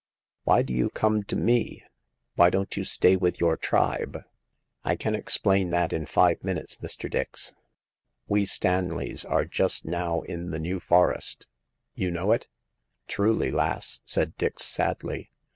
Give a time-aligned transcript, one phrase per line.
[0.45, 1.83] "Why do you come to me?
[2.33, 4.17] Why don't you stay with your tribe?""
[4.83, 7.07] I can explain that in five minutes, Mr.
[7.07, 7.53] Dix.
[8.27, 11.45] We Stanleys are just now in the New Forest.
[11.93, 12.47] You know it?'
[13.07, 15.29] "Truly, lass," said Dix, sadly.